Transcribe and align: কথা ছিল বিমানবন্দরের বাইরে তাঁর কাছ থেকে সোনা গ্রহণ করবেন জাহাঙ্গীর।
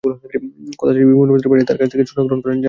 কথা 0.79 0.91
ছিল 0.95 1.05
বিমানবন্দরের 1.09 1.49
বাইরে 1.51 1.67
তাঁর 1.67 1.79
কাছ 1.79 1.87
থেকে 1.93 2.03
সোনা 2.09 2.23
গ্রহণ 2.27 2.39
করবেন 2.41 2.41
জাহাঙ্গীর। 2.49 2.57